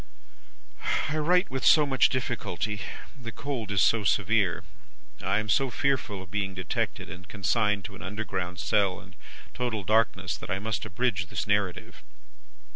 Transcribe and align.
"I 1.09 1.17
write 1.19 1.51
with 1.51 1.63
so 1.63 1.85
much 1.85 2.09
difficulty, 2.09 2.81
the 3.15 3.31
cold 3.31 3.69
is 3.69 3.83
so 3.83 4.03
severe, 4.03 4.63
I 5.21 5.37
am 5.37 5.47
so 5.47 5.69
fearful 5.69 6.23
of 6.23 6.31
being 6.31 6.55
detected 6.55 7.07
and 7.07 7.29
consigned 7.29 7.85
to 7.85 7.95
an 7.95 8.01
underground 8.01 8.57
cell 8.59 8.99
and 8.99 9.15
total 9.53 9.83
darkness, 9.83 10.35
that 10.39 10.49
I 10.49 10.57
must 10.57 10.85
abridge 10.85 11.27
this 11.27 11.45
narrative. 11.45 12.01